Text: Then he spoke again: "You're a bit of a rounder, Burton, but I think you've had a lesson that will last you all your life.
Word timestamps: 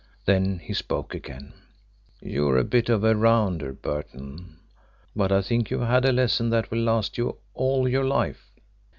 Then 0.25 0.57
he 0.57 0.73
spoke 0.73 1.13
again: 1.13 1.53
"You're 2.21 2.57
a 2.57 2.63
bit 2.63 2.89
of 2.89 3.03
a 3.03 3.15
rounder, 3.15 3.71
Burton, 3.71 4.57
but 5.15 5.31
I 5.31 5.43
think 5.43 5.69
you've 5.69 5.79
had 5.81 6.05
a 6.05 6.11
lesson 6.11 6.49
that 6.49 6.71
will 6.71 6.81
last 6.81 7.19
you 7.19 7.37
all 7.53 7.87
your 7.87 8.03
life. 8.05 8.49